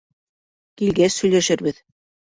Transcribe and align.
Килгәс 0.83 1.21
һөйләшербеҙ. 1.27 1.85